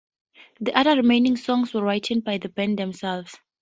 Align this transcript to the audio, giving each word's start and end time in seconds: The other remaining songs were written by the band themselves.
The 0.59 0.75
other 0.75 0.95
remaining 0.95 1.37
songs 1.37 1.75
were 1.75 1.83
written 1.85 2.21
by 2.21 2.39
the 2.39 2.49
band 2.49 2.79
themselves. 2.79 3.37